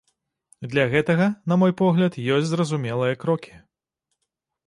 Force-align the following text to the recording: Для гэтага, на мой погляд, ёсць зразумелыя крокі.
Для 0.71 0.85
гэтага, 0.93 1.25
на 1.51 1.57
мой 1.63 1.73
погляд, 1.81 2.17
ёсць 2.37 2.49
зразумелыя 2.51 3.19
крокі. 3.25 3.53